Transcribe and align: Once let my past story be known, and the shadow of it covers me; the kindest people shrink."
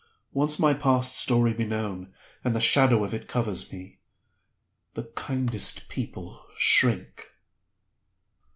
Once 0.33 0.53
let 0.53 0.61
my 0.61 0.73
past 0.73 1.15
story 1.15 1.53
be 1.53 1.63
known, 1.63 2.11
and 2.43 2.55
the 2.55 2.59
shadow 2.59 3.03
of 3.03 3.13
it 3.13 3.27
covers 3.27 3.71
me; 3.71 3.99
the 4.95 5.03
kindest 5.15 5.89
people 5.89 6.43
shrink." 6.57 7.27